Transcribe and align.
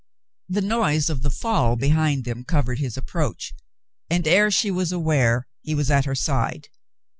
The 0.49 0.63
noise 0.63 1.11
of 1.11 1.21
the 1.21 1.29
fall 1.29 1.75
behind 1.75 2.25
them 2.25 2.43
covered 2.43 2.79
his 2.79 2.97
approach, 2.97 3.53
and 4.09 4.27
ere 4.27 4.49
she 4.49 4.71
was 4.71 4.91
aware 4.91 5.47
he 5.61 5.75
was 5.75 5.91
at 5.91 6.05
her 6.05 6.15
side. 6.15 6.69